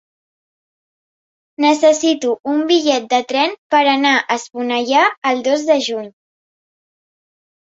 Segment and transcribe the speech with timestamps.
[1.65, 6.11] Necessito un bitllet de tren per anar a Esponellà el dos de juny.